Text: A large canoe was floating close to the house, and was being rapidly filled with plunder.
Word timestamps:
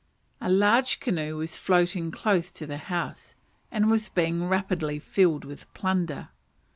A 0.41 0.49
large 0.49 0.99
canoe 0.99 1.37
was 1.37 1.57
floating 1.57 2.09
close 2.09 2.49
to 2.49 2.65
the 2.65 2.79
house, 2.89 3.35
and 3.69 3.87
was 3.91 4.09
being 4.09 4.47
rapidly 4.49 4.97
filled 4.97 5.45
with 5.45 5.71
plunder. 5.75 6.29